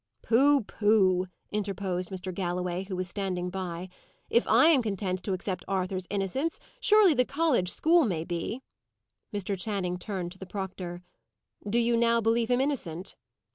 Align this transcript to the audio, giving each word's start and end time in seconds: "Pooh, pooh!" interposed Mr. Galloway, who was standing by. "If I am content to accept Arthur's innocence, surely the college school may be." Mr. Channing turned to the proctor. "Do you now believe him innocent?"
"Pooh, 0.23 0.61
pooh!" 0.63 1.27
interposed 1.51 2.09
Mr. 2.09 2.33
Galloway, 2.33 2.85
who 2.85 2.95
was 2.95 3.07
standing 3.07 3.51
by. 3.51 3.87
"If 4.31 4.47
I 4.47 4.69
am 4.69 4.81
content 4.81 5.21
to 5.21 5.33
accept 5.33 5.63
Arthur's 5.67 6.07
innocence, 6.09 6.59
surely 6.79 7.13
the 7.13 7.23
college 7.23 7.69
school 7.69 8.03
may 8.03 8.23
be." 8.25 8.63
Mr. 9.31 9.55
Channing 9.55 9.99
turned 9.99 10.31
to 10.31 10.39
the 10.39 10.47
proctor. 10.47 11.03
"Do 11.69 11.77
you 11.77 11.95
now 11.95 12.19
believe 12.19 12.49
him 12.49 12.61
innocent?" 12.61 13.15